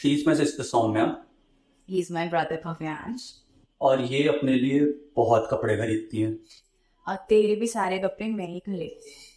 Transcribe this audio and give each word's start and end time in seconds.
She 0.00 0.12
is 0.14 0.22
my 0.26 0.36
sister 0.36 0.62
Saumya 0.64 1.06
He's 1.88 2.10
my 2.16 2.24
brother 2.32 2.56
Bhavyansh. 2.64 3.22
और 3.80 4.00
ये 4.02 4.26
अपने 4.28 4.54
लिए 4.54 4.80
बहुत 5.16 5.48
कपड़े 5.50 5.76
खरीदती 5.76 6.20
है 6.20 6.30
और 7.06 7.16
तेरे 7.28 7.54
भी 7.56 7.66
सारे 7.66 7.98
कपड़े 7.98 8.28
मैं 8.30 8.46
ही 8.48 8.58
खरीदती 8.60 9.14
हूँ। 9.14 9.28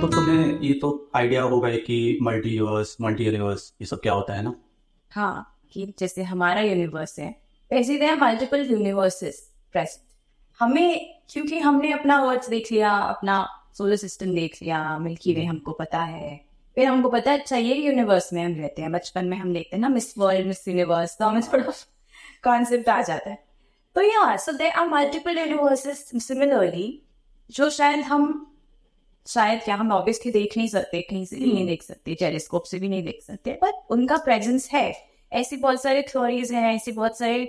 तो 0.00 0.06
तुम्हें 0.08 0.60
ये 0.60 0.72
तो 0.80 0.90
आइडिया 1.16 1.42
होगा 1.42 1.68
ही 1.68 1.78
कि 1.80 2.18
मल्टी 2.22 2.56
यूनिवर्स 2.56 2.96
मल्टी 3.00 3.24
यूनिवर्स 3.24 3.72
ये 3.80 3.86
सब 3.86 4.00
क्या 4.02 4.12
होता 4.12 4.34
है 4.34 4.42
ना 4.42 4.54
हाँ 5.12 5.34
कि 5.72 5.86
जैसे 5.98 6.22
हमारा 6.22 6.60
यूनिवर्स 6.60 7.18
है 7.18 7.28
वैसे 7.70 7.98
दे 7.98 8.14
मल्टीपल 8.16 8.66
यूनिवर्सेस 8.70 9.38
प्रेजेंट 9.74 10.02
हमें 10.60 11.14
क्योंकि 11.30 11.58
हमने 11.58 11.92
अपना 11.92 12.16
अर्थ 12.30 12.48
देख 12.50 12.72
लिया 12.72 12.90
अपना 13.14 13.36
सोलर 13.74 13.96
सिस्टम 13.96 14.34
देख 14.34 14.58
लिया 14.62 14.98
मिल्की 14.98 15.34
वे 15.34 15.44
हमको 15.44 15.72
पता 15.72 16.02
है। 16.02 16.36
फिर 16.76 16.86
हमको 16.86 17.08
पता 17.08 17.30
है 17.30 17.38
अच्छा 17.38 17.56
ये 17.56 17.74
यूनिवर्स 17.74 18.32
में 18.32 18.42
हम 18.44 18.54
रहते 18.54 18.82
हैं 18.82 18.92
बचपन 18.92 19.24
में 19.24 19.36
हम 19.36 19.52
देखते 19.54 19.76
हैं 19.76 19.80
ना 19.80 19.88
मिस 19.88 20.16
वर्ल्ड 20.18 20.46
मिस 20.46 20.68
यूनिवर्स 20.68 21.16
तो 21.18 21.24
हमें 21.24 21.42
थोड़ा 21.42 21.72
कॉन्सेप्ट 22.44 22.88
आ 22.88 23.00
जाता 23.02 23.30
है। 23.30 23.42
तो 23.96 24.02
या 24.02 24.36
so 24.36 24.52
they 24.52 24.68
are 24.70 24.88
multiple 24.88 25.38
universes 25.38 26.04
similarly 26.26 27.02
जो 27.50 27.70
शायद 27.70 28.00
हम 28.00 28.50
शायद 29.26 29.60
क्या 29.62 29.74
हम 29.74 29.92
ऑब्वियसली 29.92 30.32
देख 30.32 30.56
नहीं 30.56 30.68
सकते 30.68 31.00
कहीं 31.00 31.24
से 31.24 31.36
भी 31.36 31.52
नहीं 31.52 31.66
देख 31.66 31.82
सकते 31.82 32.14
टेलीस्कोप 32.14 32.64
से 32.64 32.78
भी 32.78 32.88
नहीं 32.88 33.02
देख 33.02 33.22
सकते 33.22 33.58
बट 33.62 33.74
उनका 33.90 34.16
प्रेजेंस 34.16 34.68
है। 34.72 34.92
ऐसी 35.32 35.56
बहुत 35.56 35.82
सारे 35.82 36.02
थ्योरीज 36.02 36.52
हैं 36.52 36.74
ऐसे 36.74 36.92
बहुत 36.92 37.18
सारे 37.18 37.44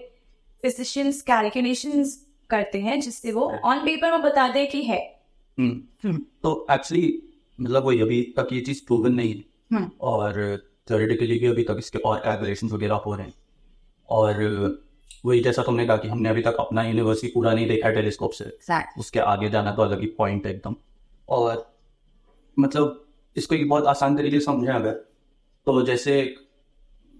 फिजिशियंस 0.63 1.21
कैलकुलेशंस 1.21 2.15
करते 2.49 2.81
हैं 2.81 2.99
जिससे 2.99 3.31
वो 3.31 3.51
ऑन 3.65 3.79
पेपर 3.79 4.12
में 4.12 4.21
बताते 4.21 4.59
हैं 4.59 4.70
कि 4.70 4.84
है। 4.84 5.14
तो 6.43 6.67
एक्चुअली 6.71 7.23
मतलब 7.61 7.85
वही 7.85 8.01
अभी 8.01 8.33
तक 8.37 8.47
ये 8.53 8.61
चीज़ 8.61 8.85
प्रूवन 8.85 9.13
नहीं 9.13 9.33
है। 9.33 9.43
हम्म, 9.73 9.91
और 10.01 10.57
थ्योरेटिकली 10.87 11.39
भी 11.39 11.45
अभी 11.45 11.63
तक 11.63 11.75
इसके 11.79 11.97
और 11.97 12.20
कैलकुलेशन 12.20 12.67
वगैरह 12.67 12.95
हो 12.95 13.15
रहे 13.15 13.25
हैं। 13.27 13.34
और 14.09 14.43
वही 15.25 15.39
जैसा 15.39 15.63
तुमने 15.63 15.85
कहा 15.85 15.97
कि 15.97 16.07
हमने 16.07 16.29
अभी 16.29 16.41
तक 16.41 16.55
अपना 16.59 16.84
यूनिवर्स 16.84 17.23
ही 17.23 17.29
पूरा 17.29 17.53
नहीं 17.53 17.67
देखा 17.67 17.89
टेलीस्कोप 17.89 18.31
से। 18.31 18.45
Exactly. 18.45 18.99
उसके 18.99 19.20
आगे 19.20 19.49
जाना 19.49 19.71
तो 19.71 19.81
अलग 19.81 20.01
ही 20.01 20.07
पॉइंट 20.07 20.45
है 20.45 20.53
एकदम। 20.53 20.75
और 21.29 21.75
मतलब 22.59 23.05
इसको 23.37 23.55
एक 23.55 23.69
बहुत 23.69 23.85
आसान 23.85 24.17
तरीके 24.17 24.40
से 24.40 24.45
समझें 24.45 24.73
अगर 24.73 24.91
तो 25.65 25.81
जैसे 25.81 26.35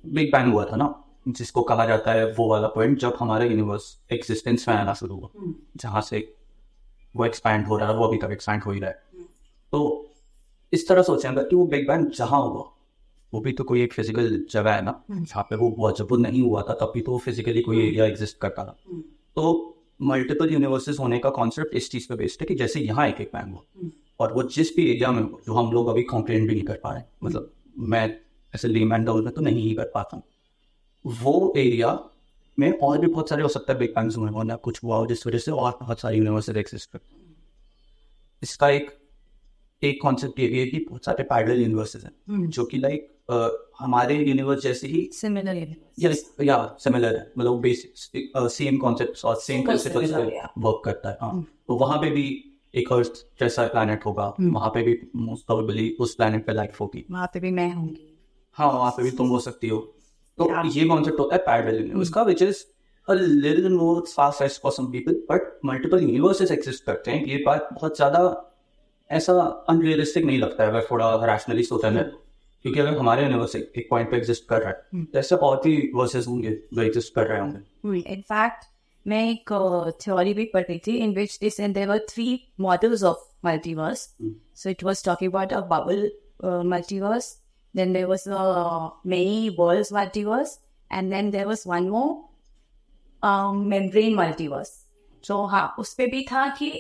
बिग 0.06 0.32
बैंग 0.32 0.54
हुआ 0.54 0.66
था 0.66 0.76
ना 0.76 1.04
जिसको 1.28 1.64
कहा 1.64 1.86
जाता 1.86 2.12
है 2.12 2.32
वो 2.32 2.50
वाला 2.50 2.68
पॉइंट 2.68 3.00
जब 3.00 3.18
हमारा 3.20 3.46
यूनिवर्स 3.46 4.06
एक्सिस्टेंस 4.14 4.70
में 4.70 4.76
आना 4.76 4.94
शुरू 4.94 5.16
हुआ। 5.16 5.54
जहाँ 5.78 6.02
से 6.02 6.36
वो 7.16 7.26
एक्सपैंड 7.26 7.66
हो 7.68 7.78
रहा 7.78 7.90
है 7.90 7.96
वो 7.96 8.08
अभी 8.08 8.18
तक 8.18 8.32
एक्सपैंड 8.32 8.64
हो 8.64 8.72
ही 8.72 8.80
रहा 8.80 8.90
है। 8.90 9.24
तो 9.72 9.82
इस 10.74 10.88
तरह 10.88 11.02
सोचें 11.04 11.30
अगर 11.30 11.44
कि 11.44 11.56
वो 11.56 11.66
बिग 11.68 11.88
बैंग 11.88 12.08
जहाँ 12.12 12.42
हुआ 12.42 12.64
वो 13.34 13.40
भी 13.42 13.52
तो 13.52 13.64
कोई 13.64 13.82
एक 13.84 13.94
फ़िज़िकल 13.94 14.46
जगह 14.52 14.72
है 14.72 14.82
ना 14.82 15.02
जहाँ 15.12 15.44
पे 15.44 15.56
वो 15.56 15.70
हुआ 15.78 15.92
जब 15.92 16.08
वो 16.12 16.18
नहीं 16.18 16.42
हुआ 16.42 16.62
था 16.62 16.74
तब 16.74 16.92
भी 16.94 17.02
तो 17.02 17.18
फिजिकली 17.18 17.62
कोई 17.62 17.86
एरिया 17.88 18.06
एग्जिस्ट 18.06 18.38
करता 18.38 18.64
था। 18.64 18.78
तो 19.36 19.72
मल्टीपल 20.02 20.54
यूनिवर्सेस 20.54 21.00
होने 21.00 21.20
का 21.20 21.30
कॉन्सेप्ट 21.32 21.76
इस 21.76 21.90
चीज़ 21.92 22.08
पे 22.10 22.16
बेस्ड 22.16 22.42
है 22.42 22.48
कि 22.48 22.56
जैसे 22.56 22.80
यहाँ 22.80 23.08
एक 23.08 23.22
एक 23.22 23.30
बैंग 23.34 23.54
हुआ। 23.54 23.90
और 24.20 24.34
वो 24.34 24.44
जिस 24.50 24.76
भी 24.76 24.90
एरिया 24.92 25.12
में 25.12 25.22
हो 25.24 25.40
जो 25.46 25.54
हम 25.54 25.72
लोग 25.72 25.88
अभी 25.88 26.04
कॉम्प्लेन 26.04 26.48
भी 26.48 26.54
नहीं 26.54 26.64
कर 26.64 26.80
पा 26.84 26.94
रहे 26.94 27.04
मतलब 27.24 27.52
मैं 27.94 28.08
ऐसे 28.54 28.68
लीमैन 28.68 29.04
डाउन 29.06 29.24
में 29.24 29.34
तो 29.34 29.42
नहीं 29.42 29.64
ही 29.64 29.74
कर 29.76 29.92
पाता 29.94 30.22
वो 31.06 31.54
एरिया 31.58 31.90
में 32.60 32.72
और 32.80 32.98
भी 32.98 33.08
बहुत 33.08 33.30
सारे 33.30 33.44
हो 33.44 33.48
सकता 33.48 33.74
है 33.74 33.80
बिग 33.80 33.90
बैंग्स 33.90 34.18
हुए 34.18 34.30
होना 34.30 34.56
कुछ 34.56 34.84
हुआ 34.84 34.98
हो 34.98 35.08
जिस 35.08 35.28
वजह 35.28 35.38
से 35.38 35.52
और 35.52 35.78
बहुत 35.82 36.00
सारे 36.00 36.18
यूनिवर्सेस 36.18 36.56
एग्जिस्ट 36.56 36.92
करते 36.92 37.16
हैं। 37.16 37.36
इसका 38.44 38.70
एक 38.70 38.92
एक 39.84 40.02
कॉन्सेप्ट 40.02 40.40
ये 40.40 40.48
भी 40.48 40.60
है 40.60 40.68
कि 40.68 40.80
बहुत 40.80 41.06
सारे 41.06 41.24
पैरल 41.24 41.62
यूनिवर्सेस 41.62 42.04
हैं 42.04 42.50
जो 42.50 42.66
कि 42.66 42.78
लाइक 42.78 43.12
हमारे 43.80 44.16
यूनिवर्स 44.16 44.62
जैसे 44.64 44.88
ही 44.88 45.10
Similar 45.16 45.56
universe. 45.56 46.46
या 46.48 46.78
सिमिलर 46.80 47.16
है 47.16 47.34
मतलब 47.38 47.60
बेसिक 47.60 47.94
सेम 48.38 48.78
कॉन्सेप्ट 48.78 49.26
और 49.26 49.36
सेम 49.36 49.64
प्रिंसिपल्स 49.64 50.12
पे 50.12 50.42
वर्क 50.58 50.82
करता 50.86 51.10
है 51.10 51.18
हाँ। 51.22 51.42
तो 51.68 51.76
वहाँ 51.76 51.98
पे 51.98 52.10
भी 52.10 52.46
एक 52.76 52.94
अर्थ 52.94 53.26
जैसा 53.40 53.68
प्लैनेट 53.68 54.06
होगा 54.06 54.36
वहाँ 54.42 54.70
पे 54.70 54.84
भी 54.84 55.00
मोस्ट 55.16 55.46
प्रोबेबली 55.46 55.98
उस 56.00 56.16
प्लैनेट 56.16 56.46
पे 56.46 56.54
लाइफ 56.54 56.82
होगी। 56.82 57.06
वहाँ 57.12 57.28
पे 57.34 57.40
भी 57.40 57.52
मैं 57.52 57.74
होंगी। 57.74 58.20
हाँ 58.54 58.68
वहाँ 58.68 58.92
पे 58.92 59.04
भी 59.04 59.12
तुम 59.12 59.28
हो 59.28 59.40
सकती 59.40 59.68
हो। 59.68 59.95
तो 60.38 60.50
ये 60.70 60.86
कॉन्सेप्ट 60.88 61.20
होता 61.20 61.36
है 61.36 61.42
पैरेलल 61.42 61.80
यूनिवर्स 61.80 62.10
का 62.10 62.24
which 62.24 62.42
is 62.42 62.64
a 63.08 63.14
little 63.14 63.74
more 63.74 64.02
fast 64.08 64.62
for 64.62 64.72
some 64.72 64.86
people 64.92 65.14
but 65.32 65.60
multiple 65.66 66.04
universes 66.04 66.52
exist 66.52 66.84
करते 66.86 67.12
हैं 67.12 67.26
ये 67.26 67.44
बात 67.46 67.70
बहुत 67.74 67.96
ज़्यादा 67.96 68.22
ऐसा 69.10 69.34
अनरियलिस्टिक 69.70 70.26
नहीं 70.26 70.38
लगता 70.40 70.64
है 70.64 70.70
अगर 70.70 70.86
थोड़ा 70.92 71.10
रैशनली 71.26 71.64
सोचा 71.64 71.90
जाए। 71.90 72.04
क्योंकि 72.66 72.80
अगर 72.80 72.98
हमारे 72.98 73.24
यूनिवर्स 73.24 73.56
एक 73.56 73.88
पॉइंट 73.90 74.10
पे 74.12 74.18
एग्जिस्ट 74.18 74.48
कर 74.50 74.62
रहा 74.62 74.70
है 74.70 75.04
तो 75.06 75.20
ऐसे 75.20 75.36
बहुत 75.36 75.66
ही 75.66 75.92
वर्सेस 75.96 76.28
होंगे 76.28 76.52
जो 76.74 76.82
एग्जिस्ट 76.82 77.14
कर 77.16 77.28
रहे 77.28 77.40
होंगे। 77.40 78.14
इनफैक्ट 78.14 78.66
मैं 79.06 79.24
एक 79.32 79.52
थ्योरी 80.02 80.34
भी 80.34 80.46
पढ़ 80.54 80.64
थी 80.88 80.96
in 80.98 81.14
which 81.16 81.38
this 81.42 81.60
and 81.60 81.74
there 81.74 81.98
three 82.10 82.28
models 82.60 83.04
of 83.04 83.18
multiverse 83.46 84.08
so 84.56 84.70
it 84.70 84.84
was 84.84 85.06
talking 85.06 85.32
about 85.32 85.54
a 85.54 85.60
bubble 85.74 86.10
multiverse 86.70 87.36
Then 87.76 87.92
there 87.92 88.08
was 88.08 88.26
a 88.26 88.92
many 89.04 89.50
worlds 89.50 89.92
multiverse, 89.92 90.60
and 90.90 91.12
then 91.12 91.32
there 91.32 91.46
was 91.46 91.66
one 91.66 91.90
more 91.90 92.30
um, 93.22 93.68
membrane 93.70 94.16
multiverse. 94.16 94.70
So 95.22 95.46
हाँ 95.48 95.76
उस 95.80 95.94
पे 95.94 96.08
भी 96.08 96.26
था 96.32 96.48
कि 96.58 96.72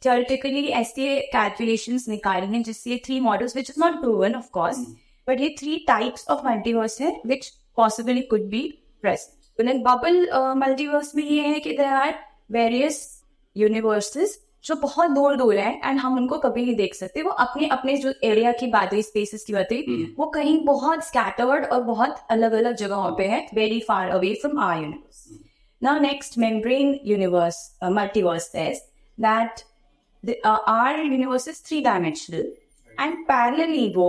theoretically 0.00 0.70
ऐसे 0.80 1.06
calculations 1.32 2.08
निकाले 2.08 2.46
हैं 2.46 2.62
जिससे 2.64 3.02
three 3.04 3.20
models 3.20 3.56
which 3.56 3.70
is 3.70 3.78
not 3.84 4.00
proven 4.02 4.36
of 4.36 4.50
course 4.52 4.82
but 5.26 5.40
ये 5.40 5.58
three 5.58 5.84
types 5.84 6.26
of 6.28 6.44
multiverse 6.44 7.00
है 7.00 7.12
which 7.24 7.50
possibly 7.74 8.22
could 8.30 8.48
be 8.48 8.62
present. 9.02 9.82
Bubble 9.82 10.22
uh, 10.32 10.54
multiverse 10.54 11.14
में 11.14 11.24
ये 11.24 11.46
है 11.48 11.60
कि 11.60 11.76
there 11.76 11.96
are 11.96 12.14
various 12.50 13.22
universes 13.56 14.38
जो 14.66 14.74
बहुत 14.76 15.10
दूर 15.10 15.36
दूर 15.36 15.56
है 15.56 15.80
एंड 15.84 15.98
हम 15.98 16.16
उनको 16.16 16.38
कभी 16.38 16.64
नहीं 16.64 16.74
देख 16.74 16.94
सकते। 16.94 17.22
वो 17.22 17.30
अपने 17.30 17.68
अपने 17.68 17.96
जो 17.96 18.12
एरिया 18.24 18.52
की 18.52 18.66
बातें 18.66 19.00
स्पेसेस 19.02 19.44
की 19.44 19.52
बातें 19.52 20.14
वो 20.18 20.26
कहीं 20.26 20.58
बहुत 20.64 21.04
स्कैटर्ड 21.04 21.64
और 21.64 21.82
बहुत 21.82 22.26
अलग 22.30 22.52
अलग 22.52 22.76
जगहों 22.76 23.10
पे 23.16 23.26
है 23.26 23.46
very 23.54 23.80
far 23.80 24.08
away 24.10 24.34
from 24.34 24.58
our 24.60 24.76
universe 24.76 25.28
Now, 25.82 25.92
next 26.02 26.36
membrane 26.42 26.94
universe 27.04 27.56
multiverse 27.84 28.52
the, 30.24 30.34
uh, 30.44 30.58
our 30.66 31.02
universe 31.02 31.46
is 31.46 31.58
three 31.60 31.80
dimensional 31.84 32.46
and 32.98 33.18
parallelly 33.26 33.94
वो 33.96 34.08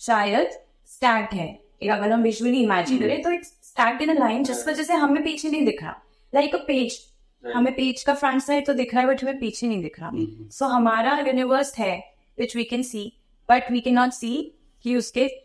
शायद 0.00 0.48
stacked 0.90 1.34
है। 1.34 1.46
एक 1.82 1.90
अगर 1.90 2.12
हम 2.12 2.22
विजुअली 2.22 2.62
इमेजिन 2.62 2.98
करें 2.98 3.22
तो 3.22 3.30
it's 3.30 3.52
stacked 3.68 4.02
in 4.06 4.12
a 4.14 4.18
line 4.20 4.44
जिस 4.44 4.66
वजह 4.68 4.82
से 4.82 4.94
हमें 4.94 5.22
पीछे 5.24 5.50
नहीं 5.50 5.64
दिख 5.64 5.82
रहा। 5.82 5.94
लाइक 6.34 6.54
अ 6.54 6.58
पेज 6.58 6.98
हमें 7.44 7.72
पेज 7.74 8.02
का 8.02 8.14
फ्रंट 8.14 8.42
साइड 8.42 8.66
तो 8.66 8.74
दिख 8.74 8.94
रहा 8.94 9.02
है 9.02 9.08
बट 9.08 9.22
हमें 9.22 9.38
पीछे 9.38 9.68
नहीं 9.68 9.82
दिख 9.82 10.00
रहा। 10.00 10.10
सो 10.50 10.66
हमारा 10.66 11.18
यूनिवर्स 11.18 11.78
है 11.78 12.14
which 12.38 12.56
we 12.56 12.64
can 12.64 12.82
see 12.82 13.12
but 13.50 13.72
we 13.72 13.80
can 13.80 13.94
not 13.94 14.10
see 14.10 14.54
कि 14.82 14.96
उसके 14.96 15.44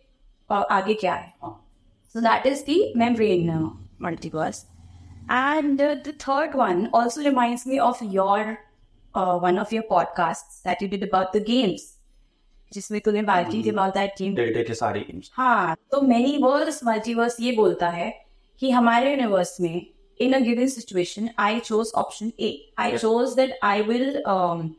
आगे 0.52 0.94
क्या 0.94 1.14
है। 1.14 1.34
So 2.14 2.20
that 2.20 2.48
is 2.48 2.64
membrane 2.98 3.72
multiverse 4.02 4.66
and 5.32 5.82
the 5.82 6.14
third 6.22 6.56
one 6.56 6.90
also 6.94 7.22
remind 7.22 7.60
me 7.68 7.80
of 7.80 8.04
your 8.04 8.58
one 9.18 9.60
of 9.60 9.76
your 9.76 9.86
podcast 9.90 10.68
that 10.68 10.84
you 10.84 10.90
did 10.90 11.04
about 11.04 11.38
the 11.38 11.44
games 11.44 11.98
जिसमें 12.74 13.02
तुमने 13.02 13.22
बाल्टी 13.22 13.70
about 13.70 13.94
के 13.98 14.74
सारे 14.74 15.22
हाँ 15.34 15.78
तो 15.92 16.02
मेनी 16.02 16.38
वर्ल्ड 16.38 16.76
मल्टीवर्स 16.86 17.38
ये 17.40 17.52
बोलता 17.52 17.90
है 17.90 18.26
कि 18.60 18.72
हमारे 18.72 19.12
यूनिवर्स 19.12 19.62
में 19.62 19.93
in 20.18 20.34
a 20.34 20.42
given 20.42 20.70
situation 20.70 21.32
I 21.38 21.60
chose 21.60 21.92
option 21.94 22.34
A. 22.40 22.62
I 22.78 22.92
yes. 22.92 23.02
chose 23.02 23.36
that 23.36 23.54
I 23.62 23.82
will 23.82 24.28
um, 24.28 24.76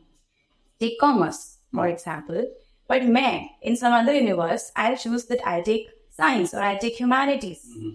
take 0.81 0.99
commerce, 0.99 1.57
for 1.73 1.87
example. 1.87 2.45
But 2.89 3.03
मैं 3.03 3.49
in 3.63 3.75
some 3.75 3.93
other 3.93 4.13
universe 4.13 4.71
I'll 4.75 4.97
choose 4.97 5.25
that 5.25 5.45
I 5.45 5.61
take 5.61 5.87
science 6.11 6.53
or 6.53 6.61
I 6.61 6.75
take 6.77 6.97
humanities. 6.97 7.65
Mm-hmm. 7.69 7.89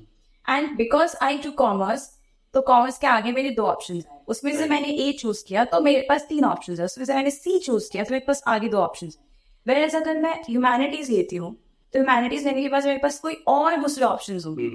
And 0.47 0.77
because 0.77 1.15
I 1.21 1.37
took 1.39 1.57
commerce, 1.57 2.09
तो 2.55 2.61
commerce 2.61 2.99
के 2.99 3.07
आगे 3.07 3.33
मेरे 3.33 3.51
दो 3.55 3.63
option 3.63 3.95
है 3.95 4.21
उसमें 4.29 4.57
से 4.57 4.67
मैंने 4.69 4.89
ए 5.03 5.13
चूज़ 5.19 5.45
किया 5.49 5.65
तो 5.65 5.81
मेरे 5.81 6.01
पास 6.09 6.27
तीन 6.29 6.45
ऑप्शन 6.45 6.77
है 6.79 6.85
उसमें 6.85 7.05
से 7.05 7.15
मैंने 7.15 7.31
सी 7.31 7.59
चूज़ 7.59 7.91
किया 7.93 8.05
तो 8.05 8.13
मेरे 8.13 8.25
पास 8.27 8.43
आगे 8.49 8.69
दो 8.69 8.79
ऑप्शन 8.79 9.07
है 9.07 9.75
वेर 9.75 9.97
अगर 9.97 10.19
मैं 10.21 10.33
ह्यूमैनिटीज 10.49 11.11
लेती 11.11 11.37
हूँ 11.37 11.53
तो 11.95 11.99
ह्यूमैनिटीज 11.99 12.47
लेने 12.47 12.63
के 12.63 12.69
बाद 12.69 12.87
मेरे 12.87 12.99
पास 13.03 13.19
कोई 13.21 13.35
और 13.49 13.77
दूसरे 13.81 14.05
ऑप्शन 14.05 14.41
होंगे 14.47 14.69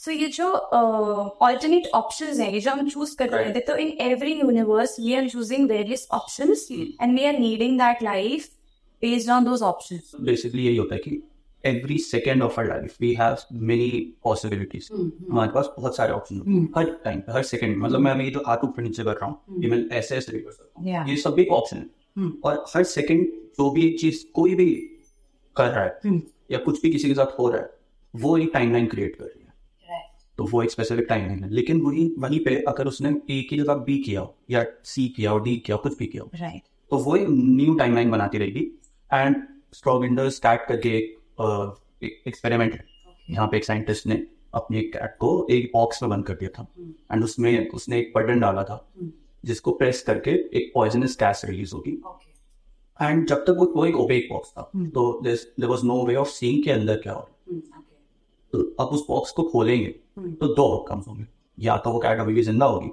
सो 0.00 0.10
ये 0.10 0.26
जो 0.26 0.46
ऑल्टरनेट 0.48 1.86
ऑप्शंस 1.94 2.38
हैं 2.40 2.52
ये 2.52 2.60
जो 2.60 2.70
हम 2.70 2.88
चूज़ 2.88 3.16
कर 3.16 3.28
रहे 3.28 3.52
थे 3.54 3.60
तो 3.60 3.76
in 3.76 3.88
every 4.00 4.32
universe 4.32 4.96
we 5.00 5.14
are 5.14 5.28
choosing 5.28 5.68
various 5.70 6.06
options 6.12 6.66
and 6.70 7.18
we 7.18 7.24
are 7.24 7.38
needing 7.38 7.78
that 7.78 8.02
life 8.02 8.46
based 9.02 9.30
on 9.30 9.44
those 9.44 9.62
options 9.62 10.12
basically 10.20 10.66
यही 10.66 10.76
होता 10.76 10.94
है 10.94 11.00
कि 11.00 11.22
every 11.64 11.98
second 11.98 12.42
of 12.42 12.60
our 12.60 12.66
life 12.66 12.96
we 13.00 13.12
have 13.14 13.36
many 13.52 13.88
possibilities 14.24 14.88
हमारे 14.92 15.50
पास 15.50 15.70
बहुत 15.78 15.96
सारे 15.96 16.12
ऑप्शन 16.12 16.68
हर 16.76 16.90
टाइम 17.04 17.22
हर 17.30 17.42
सेकंड 17.42 17.76
मतलब 17.76 18.00
मैं 18.00 18.10
अभी 18.10 18.24
ये 18.24 18.30
जो 18.30 18.42
हाथ 18.46 18.64
ऊपर 18.64 18.82
नीचे 18.82 19.04
कर 19.04 19.14
रहा 19.14 19.26
हूँ 19.26 19.62
ये 19.62 19.70
मैं 19.70 19.84
ऐसे 19.98 20.16
ऐसे 20.16 20.32
भी 20.32 20.38
कर 20.38 20.52
सकता 20.52 20.80
हूँ। 20.80 21.08
ये 21.08 21.16
सब 21.16 21.34
भी 21.34 21.44
ऑप्शन 21.50 21.76
है। 21.76 21.86
हम्म। 22.16 22.32
और 22.44 22.64
हर 22.76 22.84
सेकंड 22.84 23.26
जो 23.58 23.70
भी 23.70 23.86
एक 23.86 24.00
चीज़ 24.00 24.24
कोई 24.34 24.54
भी 24.54 24.70
कर 25.56 25.68
रहा 25.68 25.84
है। 25.84 26.20
या 26.50 26.58
कुछ 26.58 26.82
भी 26.82 26.90
किसी 26.90 27.08
के 27.08 27.14
साथ 27.14 27.38
हो 27.38 27.50
रहा 27.50 27.60
है 27.60 27.70
वो 28.14 28.36
एक 28.38 28.50
टाइमलाइन 28.54 28.86
क्रिएट 28.86 29.16
कर 29.16 29.24
रही 29.24 29.42
है. 29.42 29.49
तो 30.40 30.46
वो 30.46 30.62
एक 30.62 30.70
स्पेसिफिक 30.70 31.06
टाइमलाइन 31.08 31.44
है। 31.44 31.50
लेकिन 31.50 31.80
वही 31.80 32.14
वहीं 32.18 32.44
पे 32.44 32.56
अगर 32.56 32.86
उसने 32.86 33.08
ए 33.08 33.42
की 33.42 33.58
जगह 33.58 33.74
बी 33.74 33.98
किया 33.98 34.20
हो 34.20 34.36
या 34.50 34.64
सी 34.84 35.08
किया 35.08 35.30
हो 35.30 35.38
डी 35.38 35.56
किया 35.56 35.76
हो 35.76 35.82
कुछ 35.82 35.98
भी 35.98 36.06
किया 36.06 36.22
हो। 36.22 36.28
Right. 36.28 36.88
तो 36.90 36.96
वो 36.96 37.16
एक 37.16 37.26
न्यू 37.30 37.74
टाइमलाइन 37.74 38.10
बनाती 38.10 38.38
रहेगी। 38.38 38.80
एंड 39.14 39.36
स्ट्रॉगिंडर 39.72 40.28
स्टार्ट 40.28 40.62
करके 40.68 40.98
एक 42.06 42.22
एक्सपेरिमेंट 42.28 42.74
है। 42.74 42.84
यहाँ 43.30 43.48
पे 43.48 43.56
एक 43.56 43.64
साइंटिस्ट 43.64 44.06
ने 44.06 44.26
अपनी 44.54 44.78
एक 44.78 44.92
कैट 44.92 45.16
को 45.18 45.46
एक 45.50 45.70
बॉक्स 45.74 46.02
में 46.02 46.10
बंद 46.10 46.26
कर 46.26 46.34
दिया 46.34 46.50
था। 46.58 46.66
एंड 47.12 47.24
उसमें 47.24 47.68
उसने 47.68 47.98
एक 47.98 48.12
बटन 48.16 48.40
डाला 48.40 48.64
था। 48.64 48.92
जिसको 49.44 49.72
प्रेस 49.72 50.02
करके 50.02 50.30
एक 50.30 50.70
पॉइजनस 50.74 51.16
गैस 51.20 51.42
रिलीज़ 51.44 51.74
होगी। 51.74 52.02
एंड 53.02 53.26
जब 53.26 53.36
तक 53.36 53.72
वो 53.76 53.86
एक 53.86 53.96
ओपेक 53.96 54.28
बॉक्स 54.32 54.50
था। 54.50 54.70
हम्म। 54.74 54.88
तो 54.88 55.20
there 55.24 55.66
was 55.66 55.84
no 55.84 56.06
way 56.06 56.14
of 56.14 56.28
seeing 56.28 56.64
के 56.64 56.70
अंदर 56.70 56.96
क्या 56.96 57.12
हो 57.12 57.20
रहा 57.20 57.26
है 57.26 57.40
Hmm. 57.50 57.58
Okay. 57.58 57.80
तो 58.52 58.62
अब 58.80 58.88
उस 58.88 59.04
बॉक्स 59.08 59.30
को 59.30 59.42
खोलेंगे 59.42 59.94
हम्म। 60.18 60.32
तो 60.32 60.46
दो 60.54 60.66
आउटकम्स 60.68 61.08
होंगे 61.08 61.26
या 61.58 61.76
तो 61.76 61.90
वो 61.90 61.98
कैट 61.98 62.20
अभी 62.20 62.34
भी 62.34 62.42
ज़िंदा 62.42 62.66
होगी 62.66 62.90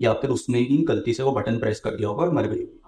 या 0.00 0.12
फिर 0.12 0.30
उसने 0.30 0.58
ही 0.60 0.76
गलती 0.88 1.12
से 1.14 1.22
वो 1.22 1.32
बटन 1.32 1.58
प्रेस 1.58 1.80
कर 1.80 1.96
दिया 1.96 2.08
होगा 2.08 2.22
और 2.22 2.32
मर 2.32 2.46
गई 2.46 2.58
होगी 2.58 2.80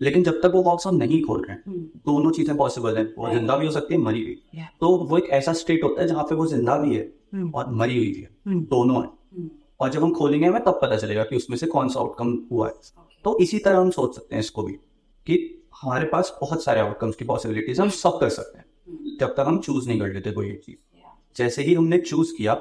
लेकिन 0.00 0.22
जब 0.24 0.40
तक 0.42 0.52
वो 0.54 0.62
बॉक्स 0.62 0.86
हम 0.86 0.96
नहीं 0.96 1.22
खोल 1.22 1.44
रहे 1.44 1.56
हैं 1.56 1.62
Hmm. 1.64 2.06
दोनों 2.06 2.30
चीज़ें 2.30 2.56
पॉसिबल 2.56 2.96
है 2.96 3.02
वो 3.18 3.30
ज़िंदा 3.30 3.56
भी 3.56 3.66
हो 3.66 3.72
सकती 3.72 3.94
है 3.94 4.00
मरी 4.00 4.22
भी 4.24 4.34
Yeah. 4.54 4.68
तो 4.80 4.88
वो 5.00 5.18
एक 5.18 5.28
ऐसा 5.32 5.52
स्टेट 5.54 5.84
होता 5.84 6.00
है 6.02 6.06
जहाँ 6.08 6.24
पे 6.24 6.34
वो 6.34 6.46
ज़िंदा 6.46 6.76
भी 6.78 6.94
है 6.96 7.04
Hmm. 7.34 7.54
और 7.54 7.70
मरी 7.72 7.96
हुई 7.96 8.12
भी 8.12 8.20
है. 8.20 8.60
दोनों 8.66 9.02
है. 9.02 9.08
और 9.80 9.90
जब 9.90 10.02
हम 10.02 10.12
खोलेंगे 10.14 10.46
हमें 10.46 10.62
तब 10.64 10.78
पता 10.82 10.96
चलेगा 10.96 11.24
कि 11.24 11.36
उसमें 11.36 11.56
से 11.56 11.66
कौन 11.66 11.88
सा 11.88 12.00
आउटकम 12.00 12.36
हुआ 12.52 12.66
है 12.68 12.74
तो 13.24 13.36
इसी 13.38 13.58
तरह 13.58 13.78
हम 13.78 13.90
सोच 13.90 14.14
सकते 14.14 14.34
हैं 14.34 14.40
इसको 14.40 14.62
भी 14.62 14.72
कि 15.26 15.38
हमारे 15.82 16.06
पास 16.06 16.36
बहुत 16.40 16.62
सारे 16.64 16.80
आउटकम्स 16.80 17.16
की 17.16 17.24
पॉसिबिलिटीज 17.24 17.80
हम 17.80 17.88
सब 17.96 18.18
कर 18.20 18.28
सकते 18.30 18.58
हैं 18.58 19.16
जब 19.20 19.34
तक 19.36 19.44
हम 19.46 19.58
चूज़ 19.60 19.88
नहीं 19.88 20.00
कर 20.00 20.12
लेते 20.12 20.30
कोई 20.32 20.48
एक 20.48 20.60
चीज़. 20.64 20.76
जैसे 21.36 21.62
ही 21.62 21.74
हमने 21.74 21.98
चूज़ 21.98 22.32
किया 22.38 22.54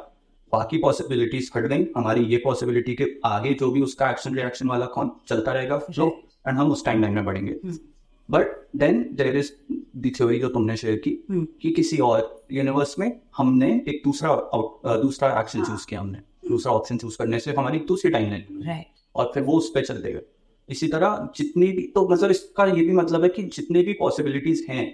बाकी 0.53 0.77
पॉसिबिलिटीज 0.77 1.51
हट 1.56 1.65
गई। 1.65 1.85
हमारी 1.97 2.23
ये 2.25 2.38
पॉसिबिलिटी 2.38 2.94
के 2.95 3.06
आगे 3.25 3.53
जो 3.53 3.71
भी 3.71 3.81
उसका 3.81 4.09
एक्शन 4.09 4.35
रिएक्शन 4.35 4.68
वाला 4.68 4.85
कौन 4.85 5.12
चलता 5.27 5.51
रहेगा 5.51 5.77
फ्लो 5.77 6.07
एंड 6.47 6.57
हम 6.57 6.71
उस 6.71 6.85
टाइम 6.85 7.01
लाइन 7.01 7.13
में 7.13 7.25
बढ़ेंगे. 7.25 7.56
But 8.29 8.69
then 8.75 9.03
there 9.13 9.38
is 9.38 9.51
the 9.97 10.12
theory 10.18 10.39
जो 10.39 10.50
तुमने 10.50 10.77
शेयर 10.77 10.97
की 10.97 11.12
Hmm. 11.31 11.45
कि 11.62 11.71
किसी 11.71 11.97
और 11.97 12.45
यूनिवर्स 12.51 13.00
में 13.00 13.19
हमने 13.38 13.71
एक 13.88 14.01
दूसरा 14.06 14.35
दूसरा 14.97 15.39
एक्शन 15.39 15.63
चूज़ 15.63 15.85
किया 15.88 16.00
हमने। 16.00 16.18
दूसरा 16.50 16.73
ऑप्शन 16.73 16.97
चूज़ 16.97 17.18
करने 17.18 17.39
से 17.39 17.53
हमारी 17.53 17.79
दूसरी 17.79 18.12
टाइम 18.12 18.29
लाइन 18.29 18.83
और 19.15 19.31
फिर 19.33 19.44
वो 19.44 19.57
उस 19.57 19.69
पर 19.75 19.85
चल 19.85 20.01
देगा। 20.01 20.19
इसी 20.69 20.88
तरह 20.88 21.29
जितनी 21.35 21.68
भी 21.68 21.81
तो 21.95 22.07
मतलब 22.09 22.31
इसका 22.31 22.65
ये 22.65 22.83
भी 22.85 22.91
मतलब 22.91 23.23
है 23.23 23.29
कि 23.29 23.44
जितने 23.56 23.81
भी 23.81 23.94
पॉसिबिलिटीज 23.94 24.65
हैं 24.69 24.85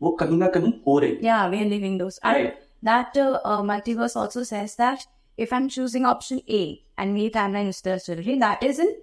वो 0.00 0.10
कहीं 0.12 0.36
ना 0.36 0.46
कहीं 0.46 0.72
हो 0.88 0.98
रही 0.98 1.10
हैं। 1.10 1.20
Yeah, 1.20 2.67
that 2.82 3.16
uh, 3.16 3.40
uh, 3.44 3.62
multiverse 3.62 4.16
also 4.16 4.42
says 4.42 4.76
that 4.76 5.06
if 5.36 5.52
I'm 5.52 5.68
choosing 5.68 6.06
option 6.06 6.40
A 6.48 6.80
and 6.96 7.14
me 7.14 7.30
timeline 7.30 7.68
is 7.68 7.76
still 7.76 7.98
children, 7.98 8.38
that 8.40 8.62
is 8.62 8.78
in, 8.78 8.94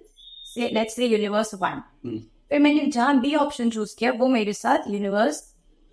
say, 0.54 0.70
let's 0.72 0.96
say 0.96 1.06
universe 1.06 1.52
one. 1.54 1.82
हम्म, 2.04 2.18
फिर 2.48 2.60
मैंने 2.60 2.86
जहाँ 2.86 3.18
बी 3.20 3.34
ऑप्शन 3.34 3.70
चूज़ 3.70 3.96
किया 3.98 4.12
वो 4.12 4.28
मेरे 4.28 4.52
साथ 4.52 4.90
यूनिवर्स 4.90 5.42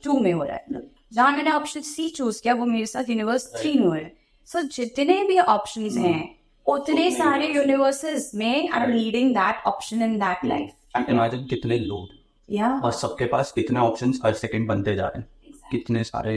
टू 0.03 0.19
में 0.19 0.31
हो 0.33 0.43
रहा 0.43 0.55
है। 0.55 0.81
जहाँ 1.13 1.31
मैंने 1.31 1.51
ऑप्शन 1.51 1.81
सी 1.81 2.09
चूज़ 2.09 2.41
किया 2.43 2.53
वो 2.53 2.65
मेरे 2.65 2.85
साथ 2.85 3.09
यूनिवर्स 3.09 3.51
थ्री 3.55 3.73
में 3.73 3.85
हो 3.85 3.93
रहा 3.93 4.03
है। 4.03 4.15
सो 4.45 4.61
जितने 4.61 5.23
भी 5.23 5.39
ऑप्शन 5.39 5.89
हैं 5.97 6.39
उतने 6.67 7.09
सारे 7.11 7.47
यूनिवर्सेस 7.53 8.31
में 8.35 8.69
I 8.69 8.83
am 8.83 8.91
leading 8.91 9.33
that 9.35 9.65
option 9.67 10.01
in 10.03 10.17
that 10.19 10.45
life 10.45 10.69
imagine 11.09 11.47
कितने 11.49 11.77
लोग 11.79 12.09
या 12.49 12.69
और 12.83 12.91
सबके 12.91 13.25
पास 13.25 13.51
कितने 13.51 13.79
ऑप्शंस 13.79 14.19
हर 14.25 14.33
सेकंड 14.33 14.67
बनते 14.67 14.95
जा 14.95 15.07
रहे 15.07 15.19
हैं। 15.19 15.27
कितने 15.71 16.03
सारे 16.03 16.35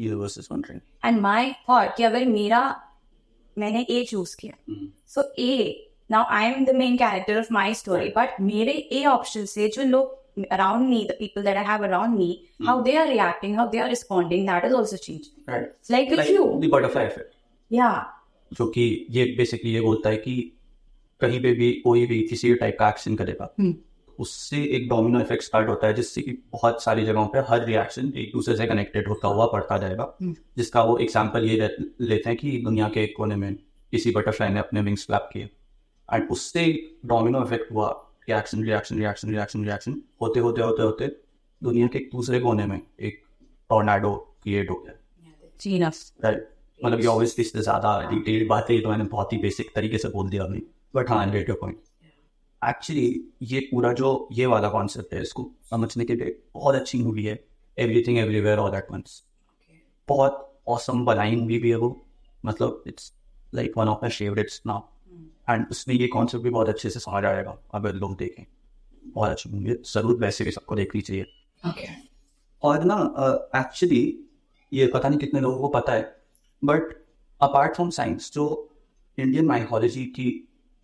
बन 0.00 0.62
रहे 0.68 0.74
हैं 0.74 0.82
एंड 1.04 1.20
माई 1.20 1.52
थॉट 1.68 1.96
कि 1.96 2.02
अगर 2.02 2.24
मेरा 2.26 2.60
मैंने 3.56 3.86
ए 3.90 4.04
चूज़ 4.04 4.36
किया। 4.36 4.54
So 5.08 5.22
A 5.38 5.90
now 6.10 6.24
I 6.30 6.46
am 6.46 6.64
the 6.64 6.74
main 6.76 6.96
character 6.96 7.38
of 7.38 7.52
my 7.52 7.74
story 7.74 8.08
but 8.16 8.40
मेरे 8.40 8.72
ए 8.72 9.04
ऑप्शन 9.06 9.44
से 9.44 9.68
जो 9.68 9.82
लोग 9.82 10.46
around 10.52 10.88
me 10.88 11.04
the 11.10 11.16
people 11.18 11.42
that 11.42 11.56
I 11.56 11.64
have 11.64 11.84
around 11.84 12.16
me 12.18 12.28
how 12.66 12.82
they 12.82 12.96
are 12.96 13.08
reacting 13.08 13.56
how 13.56 13.68
they 13.70 13.78
are 13.78 13.88
responding 13.88 14.48
that 14.48 14.64
is 14.64 14.72
also 14.72 14.96
change 14.96 15.30
right. 15.50 15.90
Like 15.90 16.10
like 16.10 16.26
cue 16.26 16.44
the 16.60 16.72
butterfly 16.74 17.06
effect. 17.10 17.32
या 17.72 17.90
जो 18.52 18.66
कि 18.66 19.06
ये 19.10 19.24
basically 19.36 19.72
ये 19.72 19.80
बोलता 19.80 20.10
है 20.10 20.16
कि 20.16 20.52
कहीं 21.20 21.40
पे 21.42 21.52
भी 21.52 21.72
कोई 21.84 22.06
भी 22.06 22.20
किसी 22.22 22.54
टाइप 22.54 22.76
का 22.78 22.88
एक्शन 22.88 23.14
करेगा 23.16 23.54
हम्म। 23.60 23.74
उससे 24.18 24.62
एक 24.76 24.88
डोमिनो 24.88 25.20
इफ़ेक्ट 25.20 25.44
स्टार्ट 25.44 25.68
होता 25.68 25.86
है 25.86 25.94
जिससे 25.94 26.22
कि 26.22 26.32
बहुत 26.52 26.82
सारी 26.82 27.04
जगहों 27.06 27.26
पे 27.26 27.38
हर 27.48 27.64
रिएक्शन 27.64 28.12
एक 28.16 28.30
दूसरे 28.32 28.56
से 28.56 28.66
कनेक्टेड 28.66 29.08
होता 29.08 29.28
हुआ 29.28 29.46
पड़ता 29.46 29.78
जाएगा। 29.78 30.16
हम्म। 30.22 30.34
जिसका 30.56 30.82
वो 30.82 30.96
एग्जांपल 30.98 31.44
ये 31.44 31.68
लेते 32.00 32.28
हैं 32.28 32.36
कि 32.38 32.58
दुनिया 32.64 32.88
के 32.88 33.04
एक 33.04 33.14
कोने 33.16 33.36
में 33.36 33.54
किसी 33.92 34.10
बटरफ्लाई 34.10 34.52
ने 34.52 34.60
अपने 34.60 34.80
विंग्स 34.80 35.06
फ्लैप 35.06 35.28
किए। 35.32 35.48
एंड 36.08 36.28
उससे 36.30 36.66
डोमिनो 37.06 37.44
इफ़ेक्ट 37.44 37.72
हुआ 37.72 37.88
reaction 38.28 38.64
reaction 38.64 38.98
reaction 38.98 39.30
reaction 39.30 39.64
reaction 39.64 40.00
होते 40.22 40.40
होते 40.40 40.62
होते 40.62 40.82
होते 40.82 41.06
दुनिया 41.62 41.86
के 41.86 41.98
एक 41.98 42.10
दूसरे 42.12 42.40
कोने 42.40 42.66
में 42.66 42.80
एक 43.00 43.22
टोर्नाडो 43.70 44.14
क्रिएट 44.42 44.70
हो 44.70 44.74
गया। 44.76 44.94
मतलब 46.80 47.00
ये 47.00 47.06
ऑब्वियसली 47.06 47.44
इससे 47.44 47.60
ज़्यादा 47.60 47.98
डिटेल 48.10 48.46
बातें 48.48 48.80
तो 48.82 48.88
मैंने 48.88 49.04
बहुत 49.04 49.32
ही 49.32 49.38
बेसिक 49.38 49.70
तरीके 49.74 49.98
से 49.98 50.08
बोल 50.08 50.28
दिया 50.30 50.44
अभी। 50.44 50.62
बट 50.94 51.10
हाँ 51.10 51.26
पॉइंट 51.26 51.76
एक्चुअली 52.64 53.08
ये 53.42 53.60
पूरा 53.70 53.92
जो 53.92 54.28
ये 54.32 54.46
वाला 54.46 54.68
कॉन्सेप्ट 54.68 55.14
है 55.14 55.20
इसको 55.22 55.50
समझने 55.70 56.04
के 56.04 56.14
लिए 56.14 56.38
बहुत 56.54 56.74
अच्छी 56.74 57.02
मूवी 57.02 57.24
है। 57.24 57.38
Everything 57.78 58.18
everywhere 58.18 58.58
all 58.58 58.74
at 58.74 58.90
once 58.90 59.22
बहुत 60.08 60.40
औसम 60.68 61.04
बनाई 61.04 61.36
मूवी 61.36 61.58
भी 61.58 61.70
है 61.70 61.76
वो। 61.76 62.06
मतलब 62.44 62.82
it's 62.86 63.12
like 63.54 63.78
one 63.78 63.88
of 63.88 63.98
my 64.02 64.10
favourites 64.10 64.60
now 64.66 64.82
and 65.50 65.66
उसमें 65.70 65.94
ये 65.94 66.06
कॉन्सेप्ट 66.08 66.44
भी 66.44 66.50
बहुत 66.50 66.68
अच्छे 66.68 66.90
से 66.90 67.00
समझ 67.00 67.24
आएगा 67.24 67.58
अगर 67.74 67.94
लोग 67.94 68.16
देखें। 68.18 68.44
बहुत 69.04 69.30
अच्छी 69.30 69.50
मूवी 69.50 69.70
है। 69.70 69.76
ज़रूर 69.84 70.16
वैसे 70.16 70.44
भी 70.44 70.50
सबको 70.50 70.76
देखनी 70.76 71.00
चाहिए। 71.00 71.26
और 72.62 72.84
ना 72.84 72.96
एक्चुअली 73.56 74.02
ये 74.72 74.86
पता 74.86 75.08
नहीं 75.08 75.18
कितने 75.18 75.40
लोगों 75.40 75.58
को 75.58 75.68
पता 75.68 75.92
है 75.92 76.02
बट 76.62 76.94
अपार्ट 77.40 77.74
फ्रॉम 77.74 77.90
साइंस 77.90 78.30
जो 78.34 78.46
इंडियन 79.18 79.46
माइकोलॉजी 79.46 80.04
की 80.08 80.28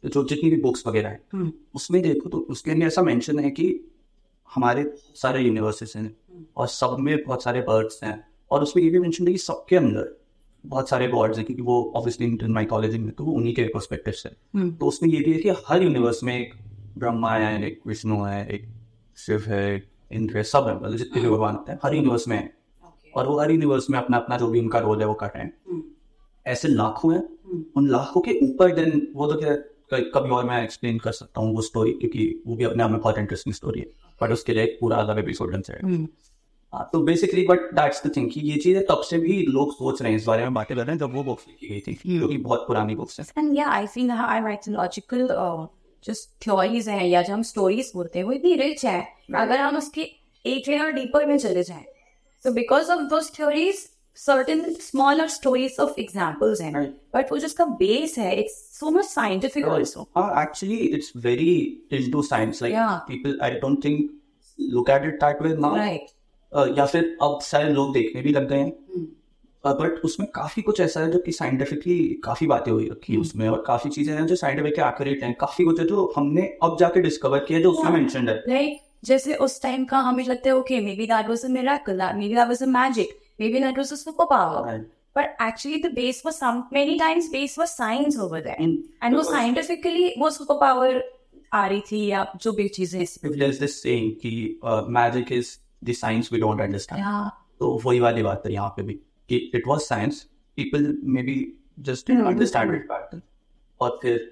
जो 0.04 0.24
जितनी 0.24 0.50
भी 0.50 0.56
बुक्स 0.56 0.86
वगैरह 0.86 1.08
हैं 1.08 1.20
हम्म। 1.32 1.52
उसमें 1.74 2.02
देखो 2.02 2.28
तो 2.28 2.38
उसके 2.38 2.70
अंदर 2.70 2.86
ऐसा 2.86 3.02
मेंशन 3.02 3.38
है 3.38 3.50
कि 3.50 3.90
हमारे 4.54 4.92
सारे 5.14 5.42
यूनिवर्सेस 5.42 5.92
हैं 5.96 6.16
और 6.56 6.66
सब 6.66 6.96
में 7.00 7.24
बहुत 7.24 7.42
सारे 7.42 7.60
बर्ड्स 7.60 8.04
हैं 8.04 8.24
और 8.50 8.62
उसमें 8.62 8.84
ये 8.84 8.90
भी 8.90 8.98
मेंशन 8.98 9.26
है 9.26 9.32
कि 9.32 9.38
सबके 9.38 9.76
अंदर 9.76 10.20
बहुत 10.66 10.88
सारे 10.88 11.08
गॉड्स 11.08 11.36
हैं 11.38 11.46
क्योंकि 11.46 11.62
वो 11.62 11.92
ऑब्वियसली 11.96 12.26
इंडियन 12.26 12.52
माइथोलॉजी 12.52 12.98
में 12.98 13.10
तो 13.10 13.24
वो 13.24 13.32
उन्हीं 13.32 13.54
के 13.54 13.62
पर्सपेक्टिव 13.64 14.12
से 14.12 14.28
हम्म। 14.54 14.72
तो 14.72 14.86
उसमें 14.86 15.10
ये 15.10 15.20
भी 15.20 15.32
है 15.32 15.38
कि 15.38 15.48
हर 15.48 15.82
यूनिवर्स 15.82 16.22
में 16.22 16.40
एक 16.40 16.54
ब्रह्मा 16.98 17.32
है 17.32 17.66
एक 17.66 17.80
विष्णु 17.86 18.22
है 18.24 18.48
एक 18.48 18.68
शिव 19.16 19.42
है 19.46 19.76
एक 19.76 19.86
इंद्र 20.12 20.36
है 20.36 20.42
सब 20.42 20.66
है 20.68 20.76
मतलब 20.76 20.96
जितने 20.96 21.22
भी 21.22 21.28
भगवान 21.28 21.54
होते 21.54 21.72
हैं 21.72 21.78
हर 21.84 21.94
यूनिवर्स 21.94 22.28
में 22.28 22.36
है। 22.36 22.54
और 23.16 23.28
वो 23.28 23.40
हर 23.40 23.50
यूनिवर्स 23.50 23.90
में 23.90 23.98
अपना 23.98 24.16
अपना 24.16 24.36
जो 24.38 24.48
भी 24.48 24.60
उनका 24.60 24.78
रोल 24.78 25.00
है 25.00 25.06
वो 25.06 25.14
कर 25.14 25.26
रहे 25.26 25.42
हैं। 25.42 25.82
ऐसे 26.46 26.68
लाखों 26.68 27.14
हैं। 27.14 27.22
उन 27.76 27.88
लाखों 27.88 28.20
के 28.20 28.38
ऊपर 28.42 28.74
देन 28.74 29.12
वो 29.14 29.32
तो 29.32 29.38
क्या 29.38 29.56
कभी 29.92 30.30
और 30.30 30.44
मैं 30.44 30.64
एक्सप्लेन 30.64 30.98
कर 30.98 31.12
सकता 31.12 31.40
हूँ 31.40 31.54
वो 31.54 31.62
स्टोरी 31.62 31.92
क्योंकि 31.92 32.42
वो 32.46 32.56
भी 32.56 32.64
अपने 32.64 32.82
आप 32.82 32.90
में 32.90 33.00
बहुत 33.00 33.18
इंटरेस्टिंग 33.18 33.54
स्टोरी 33.54 33.80
है। 33.80 33.86
बट 34.22 34.30
उसके 34.30 34.52
लिए 34.52 34.64
एक 34.64 34.78
पूरा 34.80 34.96
अलग 34.96 35.18
एपिसोड 35.18 35.52
बन 35.52 35.60
जाएगा 35.60 36.06
हाँ, 36.74 36.90
तो 36.92 37.00
basically 37.00 37.46
but 37.46 37.60
that's 37.60 38.06
the 38.06 38.16
thing 38.16 38.30
कि 38.30 38.40
ये 38.40 38.56
चीज़ें 38.56 38.86
तब 38.86 39.00
से 39.00 39.18
भी 39.18 39.46
लोग 39.46 39.72
सोच 39.72 40.02
रहे 40.02 40.12
हैं 40.12 40.18
इस 40.18 40.26
बारे 40.26 40.42
में 40.42 40.54
बातें 40.54 40.76
कर 40.76 40.84
रहे 40.84 40.92
हैं 40.92 40.98
जब 40.98 41.14
वो 41.14 41.24
बुक्स 41.24 41.44
लिखी 41.48 41.68
गई 41.68 41.80
थी 41.80 41.94
क्योंकि 41.94 42.36
बहुत 42.36 42.66
पुरानी 42.66 42.94
बुक्स 42.94 43.20
हैं। 43.20 43.26
And 43.26 43.58
yeah, 43.58 43.82
I 43.82 43.86
feel 43.86 44.10
how 44.10 44.28
I 44.28 44.40
write 44.46 44.68
logical 44.68 45.30
uh, 45.30 45.66
just 46.08 46.88
हैं 46.88 47.04
या 47.04 47.22
जो 47.22 47.32
हम 47.32 47.42
स्टोरीज 47.42 47.92
बोलते 47.94 48.18
हैं 48.18 48.26
वो 48.26 48.32
इतनी 48.32 48.54
रिच 48.54 48.84
है। 48.84 49.08
अगर 49.36 49.56
हम 49.56 49.76
उसके 49.76 50.00
एक 50.46 50.68
लेयर 50.68 50.90
डीपर 50.90 51.26
में 51.26 51.38
चले 51.38 51.62
जाएँ 51.62 51.84
so 52.46 52.54
because 52.54 52.88
of 52.88 53.08
those 53.10 53.30
theories 53.38 53.99
certain 54.20 54.62
smaller 54.84 55.26
stories 55.34 55.76
of 55.84 55.98
examples 55.98 56.60
हैं 56.60 56.72
Right. 56.74 56.94
but 57.16 57.30
वो 57.32 57.38
जिसका 57.38 57.66
base 57.78 58.16
है 58.18 58.32
it's 58.40 58.56
so 58.78 58.90
much 58.96 59.08
scientific 59.10 59.68
also. 59.74 60.04
हाँ 60.16 60.42
actually 60.42 60.76
it's 60.76 61.12
very 61.26 61.52
into 61.92 62.22
science 62.22 62.62
like 62.62 62.74
Yeah. 62.74 62.98
People 63.08 63.38
I 63.42 63.50
don't 63.60 63.84
think 63.84 64.10
look 64.58 64.90
at 64.90 65.04
it 65.04 65.14
that 65.24 65.42
way 65.42 65.54
now 65.60 65.76
right. 65.76 66.76
या 66.78 66.86
फिर 66.86 67.16
अब 67.22 67.38
शायद 67.42 67.72
लोग 67.74 67.92
देखने 67.94 68.22
भी 68.22 68.32
लग 68.32 68.48
गए 68.48 68.58
हैं। 68.58 68.72
बट 69.64 70.00
उसमें 70.04 70.28
काफ़ी 70.34 70.62
कुछ 70.62 70.80
ऐसा 70.80 71.00
है 71.00 71.10
जो 71.12 71.18
कि 71.24 71.32
साइंटिफिकली 71.32 71.98
काफ़ी 72.24 72.46
बातें 72.46 72.70
हुई 72.72 72.88
रखी 72.88 73.12
है 73.12 73.18
उसमें 73.20 73.48
और 73.48 73.62
काफ़ी 73.66 73.90
चीज़ें 73.90 74.14
हैं 74.14 74.26
जो 74.26 74.36
साइंटिफिकली 74.36 74.84
एक्यूरेट 74.84 75.22
हैं। 75.24 75.34
काफ़ी 75.40 75.64
कुछ 75.64 75.80
है 75.80 75.86
जो 75.86 76.12
हमने 76.16 76.42
अब 76.62 76.76
जाके 76.80 77.00
डिस्कवर 77.00 77.44
किया 77.48 77.60
जो 77.60 77.72
उसमें 77.72 77.90
मेंशन 77.92 78.28
है। 78.28 78.42
Like 78.48 78.78
जैसे 79.04 79.34
उस 79.46 79.60
टाइम 79.62 79.84
का 79.90 79.98
हमें 80.06 80.24
लगता 80.24 80.50
है 80.50 80.56
okay 80.56 80.80
maybe 80.86 81.10
that 81.10 81.28
was 81.32 81.44
a 81.48 81.52
miracle 81.56 82.00
that 82.04 82.16
maybe 82.20 82.38
that 82.40 82.54
was 82.54 82.62
a 82.68 82.70
magic. 82.78 83.12
Maybe 83.42 83.60
that 83.66 83.78
was 83.84 83.92
a 83.98 84.00
superpower 84.06 84.64
Right. 84.70 84.88
But 85.18 85.30
actually, 85.44 85.78
the 85.84 85.88
base 85.94 86.18
was 86.24 86.36
some 86.40 86.58
many 86.74 86.92
times 86.98 87.28
base 87.30 87.54
was 87.60 87.70
science 87.78 88.16
over 88.24 88.40
there, 88.42 88.58
Mm. 88.64 88.74
and 89.06 89.16
वो 89.18 89.22
scientifically 89.30 90.04
वो 90.18 90.28
superpower 90.36 90.90
आ 91.52 91.66
रही 91.72 91.80
थी 91.90 92.04
या 92.10 92.20
जो 92.42 92.52
भी 92.58 92.66
चीज़ें 92.76 93.00
if 93.06 93.32
there's 93.40 93.58
this 93.62 93.74
saying 93.84 94.10
कि 94.24 94.32
uh, 94.72 94.82
magic 94.98 95.32
is 95.38 95.48
the 95.88 95.96
science 96.02 96.30
we 96.34 96.40
don't 96.44 96.62
understand 96.66 97.02
Yeah. 97.04 97.30
तो 97.60 97.70
वही 97.86 98.00
वाली 98.00 98.22
बात 98.22 98.42
है 98.46 98.52
यहाँ 98.52 98.68
पे 98.76 98.82
भी 98.90 98.94
कि 99.32 99.40
it 99.60 99.66
was 99.72 99.88
science 99.92 100.20
people 100.60 100.86
maybe 101.16 101.36
just 101.90 102.06
didn't 102.12 102.30
understand 102.34 102.76
it 102.78 102.86
back 102.92 103.10
then 103.10 103.22
और 103.80 103.98
फिर 104.02 104.30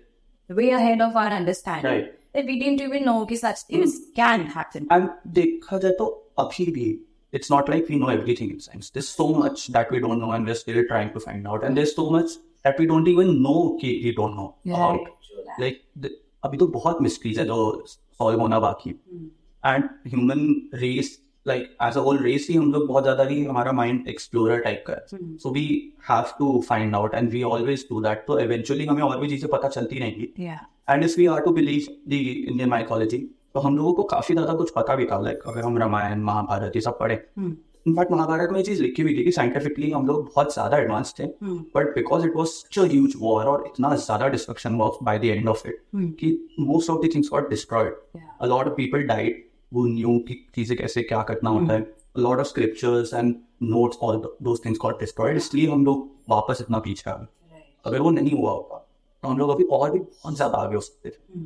way 0.60 0.70
ahead 0.78 1.00
of 1.08 1.16
our 1.24 1.32
understanding. 1.40 1.90
Right. 1.92 2.14
That 2.36 2.46
we 2.52 2.58
didn't 2.62 2.86
even 2.86 3.04
know 3.10 3.18
कि 3.32 3.36
such 3.42 3.66
things 3.72 3.98
can 4.22 4.46
happen. 4.56 4.86
and 4.92 5.08
देखा 5.40 5.78
जाए 5.78 5.92
तो 5.98 6.06
अभी 6.38 6.70
भी 6.78 6.88
it's 7.33 7.49
not 7.51 7.69
like 7.73 7.87
we 7.91 7.97
know 8.01 8.09
everything 8.13 8.49
in 8.55 8.59
science 8.63 8.89
there's 8.95 9.07
so 9.11 9.25
much 9.37 9.61
that 9.75 9.93
we 9.93 10.01
don't 10.01 10.19
know 10.23 10.31
and 10.33 10.49
we're 10.49 10.57
still 10.57 10.81
trying 10.89 11.07
to 11.13 11.21
find 11.21 11.47
out 11.53 11.63
and 11.69 11.79
there's 11.79 11.93
so 11.99 12.03
much 12.15 12.35
that 12.65 12.81
we 12.81 12.85
don't 12.91 13.07
even 13.13 13.31
know 13.45 13.59
कि 13.81 13.93
we 14.03 14.11
don't 14.19 14.35
know 14.41 14.49
about 14.67 15.09
like 15.63 15.79
the, 16.03 16.09
अभी 16.45 16.57
तो 16.57 16.67
बहुत 16.77 17.01
mysteries 17.07 17.37
है 17.37 17.45
जो 17.45 17.57
solve 18.21 18.39
होना 18.39 18.59
बाकी 18.59 18.89
and 18.89 19.83
human 20.07 20.45
race 20.83 21.17
like 21.47 21.75
as 21.83 21.97
a 21.97 22.01
whole 22.07 22.17
race 22.23 22.47
ही 22.49 22.55
हम 22.55 22.71
लोग 22.73 22.87
बहुत 22.87 23.03
ज्यादा 23.03 23.23
ही 23.29 23.43
हमारा 23.45 23.71
माइंड 23.71 24.07
एक्सप्लोरर 24.09 24.59
टाइप 24.63 24.83
का 24.87 24.93
है 24.93 25.37
so 25.43 25.51
we 25.53 25.65
have 26.09 26.33
to 26.39 26.59
find 26.69 26.95
out 26.95 27.15
and 27.15 27.29
we 27.31 27.43
always 27.53 27.85
do 27.89 28.01
that 28.01 28.23
तो 28.27 28.39
इवेंचुअली 28.39 28.85
हमें 28.85 29.01
और 29.03 29.19
भी 29.19 29.27
चीजें 29.29 29.49
पता 29.49 29.67
चलती 29.77 29.99
रहेंगी 29.99 30.29
Yeah. 30.45 30.59
And 30.89 31.03
if 31.03 31.17
we 31.17 31.25
are 31.33 31.41
to 31.41 31.51
believe 31.53 31.85
the 32.09 32.13
Indian 32.13 32.69
mythology 32.69 33.17
तो 33.54 33.60
हम 33.60 33.76
लोगों 33.76 33.92
को 33.92 34.02
काफ़ी 34.12 34.34
ज़्यादा 34.34 34.54
कुछ 34.54 34.70
पता 34.76 34.94
भी 34.96 35.06
था 35.06 35.20
लाइक 35.20 35.42
अगर 35.48 35.62
हम 35.64 35.78
रामायण 35.78 36.22
महाभारत 36.22 36.76
ये 36.76 36.80
सब 36.82 36.98
पढ़े। 36.98 37.14
बट 37.86 38.10
महाभारत 38.12 38.50
में 38.52 38.62
चीज़ 38.62 38.82
लिखी 38.82 39.02
हुई 39.02 39.14
थी 39.16 39.24
कि 39.24 39.32
साइंटिफिकली 39.32 39.90
हम 39.90 40.06
लोग 40.06 40.24
बहुत 40.24 40.52
ज़्यादा 40.54 40.76
एडवांस 40.78 41.14
थे। 41.18 41.26
But 41.74 41.94
because 41.94 42.24
it 42.26 42.36
was 42.36 42.48
such 42.48 42.78
huge 42.78 43.14
war 43.18 43.46
और 43.46 43.64
इतना 43.66 43.94
ज़्यादा 43.96 44.28
destruction 44.28 44.74
was 44.76 45.04
by 45.04 45.18
the 45.18 45.24
end 45.24 45.48
of 45.48 45.66
it 45.68 45.82
कि 46.20 46.32
most 46.60 46.90
of 46.90 47.06
the 47.06 47.10
things 47.14 47.28
got 47.32 47.50
destroyed 47.50 47.94
lot 48.50 48.68
of 48.68 48.74
people 48.74 49.02
died 49.06 49.38
who 49.72 49.84
knew 49.88 50.12
कि 50.28 50.34
चीज़ें 50.54 50.76
कैसे 50.78 51.02
क्या 51.02 51.22
करना 51.30 51.50
होता 51.50 51.72
है। 51.72 51.80
a 52.16 52.20
lot 52.20 52.40
of 52.42 52.48
scriptures 52.50 53.12
and 53.20 53.34
notes 53.72 53.98
all 54.02 54.20
th- 54.22 54.36
those 54.48 54.62
things 54.64 54.80
got 54.84 55.02
destroyed 55.02 55.36
इसलिए 55.36 55.70
हम 55.70 55.84
लोग 55.84 56.08
वापस 56.30 56.58
इतना 56.60 56.78
पीछे 56.78 57.10
आ 57.10 57.14
गए। 57.14 57.62
अगर 57.86 58.00
वो 58.00 58.10
नहीं 58.10 58.32
हुआ 58.32 58.50
होगा 58.50 58.84
तो 59.22 59.28
हम 59.28 59.38
लोग 59.38 59.50
अभी 59.50 59.64
और 59.72 59.90
भी 59.90 59.98
बहुत 59.98 60.36
ज़्यादा 60.36 60.58
आगे 60.58 60.74
हो 60.74 60.80
सकते 60.80 61.10
थे। 61.10 61.38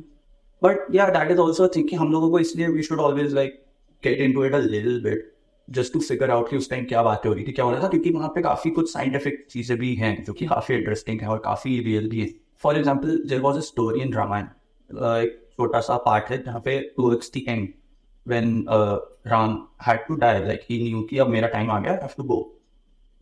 but 0.63 0.95
yeah 0.95 1.07
that 1.09 1.31
is 1.31 1.39
also 1.39 1.67
think 1.75 1.89
कि 1.89 1.95
हम 1.95 2.11
लोगों 2.11 2.29
को 2.31 2.39
इसलिए 2.39 2.67
we 2.67 2.83
should 2.83 2.99
always 2.99 3.33
like 3.33 3.61
get 4.03 4.19
into 4.33 4.45
it 4.45 4.53
a 4.53 4.59
little 4.59 5.01
bit 5.03 5.31
just 5.67 5.93
to 5.93 5.99
figure 5.99 6.31
out 6.31 6.49
कि 6.49 6.57
उस 6.57 6.69
टाइम 6.69 6.85
क्या 6.85 7.03
बातें 7.03 7.29
हो 7.29 7.35
रही 7.35 7.45
थी 7.47 7.51
क्या 7.51 7.65
हो 7.65 7.71
रहा 7.71 7.83
था 7.83 7.87
क्योंकि 7.87 8.09
वहाँ 8.11 8.29
पे 8.29 8.41
काफ़ी 8.41 8.71
कुछ 8.71 8.91
साइंटिफिक 8.93 9.45
चीज़ें 9.49 9.77
भी 9.79 9.93
हैं 9.95 10.23
जो 10.23 10.33
कि 10.33 10.45
काफ़ी 10.45 10.75
इंटरेस्टिंग 10.75 11.21
है 11.21 11.27
और 11.27 11.39
काफ़ी 11.45 11.79
रियल 11.83 12.09
भी 12.09 12.21
है 12.21 12.29
for 12.63 12.77
example 12.77 13.21
there 13.29 13.39
was 13.41 13.57
a 13.57 13.61
story 13.61 14.01
in 14.01 14.13
Ramayan 14.13 14.45
एक 15.05 15.39
छोटा 15.57 15.79
सा 15.79 15.97
पार्ट 16.05 16.29
है 16.29 16.43
जहाँ 16.43 16.59
पे 16.59 16.79
towards 16.97 17.31
the 17.37 17.43
end 17.47 17.67
when 18.25 18.65
uh, 18.67 18.99
Ram 19.25 19.67
had 19.77 20.07
to 20.07 20.17
die, 20.17 20.39
like 20.39 20.63
he 20.63 20.77
knew 20.83 21.07
कि 21.09 21.17
अब 21.17 21.27
मेरा 21.27 21.47
टाइम 21.47 21.71
आ 21.71 21.79
गया, 21.79 21.99
have 22.01 22.15
to 22.15 22.23
go. 22.23 22.51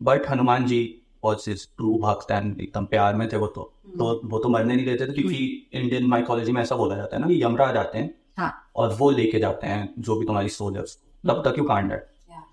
But 0.00 0.28
Hanuman 0.30 0.66
ji 0.66 1.01
was 1.24 1.44
his 1.48 1.60
true 1.80 1.98
भक्त 2.00 2.32
and 2.32 2.60
एकदम 2.60 2.84
प्यार 2.84 3.14
में 3.14 3.28
थे 3.32 3.36
वो 3.36 3.46
तो 3.46 3.62
तो 3.98 4.20
वो 4.24 4.38
तो 4.38 4.48
मरने 4.48 4.76
नहीं 4.76 4.86
देते 4.86 5.06
थे 5.06 5.12
क्योंकि 5.12 5.70
इंडियन 5.72 6.06
माइथोलॉजी 6.06 6.52
में 6.52 6.62
ऐसा 6.62 6.76
बोला 6.76 6.96
जाता 6.96 7.16
है 7.16 7.22
ना 7.22 7.28
कि 7.28 7.42
यमराज 7.42 7.76
आते 7.76 7.98
हैं 7.98 8.14
हाँ. 8.38 8.52
और 8.76 8.94
वो 8.94 9.10
लेके 9.10 9.38
जाते 9.38 9.66
हैं 9.66 9.94
जो 9.98 10.16
भी 10.16 10.26
तुम्हारी 10.26 10.48
सोल 10.48 10.76
है 10.76 10.82
उसको। 10.82 11.32
तब 11.32 11.42
तक 11.48 11.58
यू 11.58 11.64
कांड 11.64 11.92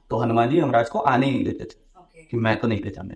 तो 0.10 0.18
हनुमान 0.18 0.50
जी 0.50 0.60
यमराज 0.60 0.90
को 0.90 1.00
आने 1.00 1.26
ही 1.26 1.32
नहीं 1.32 1.44
देते 1.46 1.66
थे 1.66 2.24
कि 2.24 2.38
मैं 2.38 2.60
तो 2.60 2.68
नहीं 2.68 2.80
ले 2.84 2.90
जाने। 2.90 3.16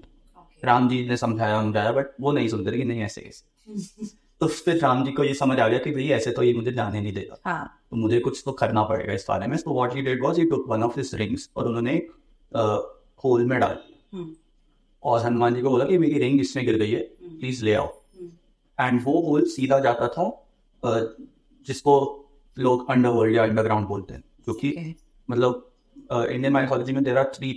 राम 0.63 0.89
जी 0.89 1.07
ने 1.07 1.17
समझाया 1.17 1.61
समझाया 1.61 1.91
बट 1.91 2.05
वो 2.21 2.31
नहीं 2.31 2.47
सुनते 2.47 2.71
थे 2.71 2.77
कि 2.77 2.83
नहीं 2.83 3.01
ऐसे 3.01 3.21
कैसे 3.21 4.07
तो 4.39 4.47
फिर 4.47 4.79
राम 4.81 5.05
जी 5.05 5.11
को 5.11 5.23
ये 5.23 5.33
समझ 5.33 5.59
आ 5.59 5.67
गया 5.67 5.79
कि 5.79 5.91
भाई 5.91 6.09
ऐसे 6.09 6.31
तो 6.31 6.43
ये 6.43 6.53
मुझे 6.53 6.71
जाने 6.71 7.01
नहीं 7.01 7.13
देगा। 7.13 7.37
हाँ. 7.45 7.81
तो 7.89 7.97
मुझे 7.97 8.19
कुछ 8.19 8.41
तो 8.45 8.51
करना 8.51 8.83
पड़ेगा 8.83 9.13
इस 9.13 9.25
बारे 9.29 9.47
में। 9.47 9.57
तो 9.57 9.73
what 9.73 9.95
he 9.95 10.01
did 10.01 10.23
was 10.23 10.39
he 10.39 10.45
took 10.45 10.65
one 10.67 10.83
of 10.83 10.99
his 10.99 11.15
rings 11.15 11.49
और 11.57 11.67
उन्होंने 11.67 12.07
होल 13.23 13.45
में 13.45 13.59
डाल। 13.59 13.77
Hmm. 14.15 14.27
और 15.03 15.19
हनुमान 15.25 15.55
जी 15.55 15.61
को 15.61 15.69
बोला 15.69 15.85
कि 15.85 15.97
मेरी 15.97 16.19
रिंग 16.19 16.39
इसमें 16.41 16.65
गिर 16.65 16.77
गई 16.79 16.91
है 16.91 17.01
प्लीज़ 17.23 17.63
ले 17.65 17.73
आओ 17.73 17.87
एंड 18.79 19.01
वो 19.03 19.21
होल 19.21 19.45
सीधा 19.45 19.79
जाता 19.79 20.07
था 20.07 20.25
जिसको 21.67 21.93
लोग 22.57 22.89
अंडरवर्ल्ड 22.91 23.35
या 23.35 23.43
अंडरग्राउंड 23.43 23.87
बोलते 23.87 24.13
हैं 24.13 24.23
क्योंकि. 24.45 24.95
मतलब 25.29 25.69
इंडियन 26.11 26.53
माइथोलॉजी 26.53 26.93
में 26.93 27.03
there 27.03 27.17
are 27.17 27.31
three. 27.35 27.51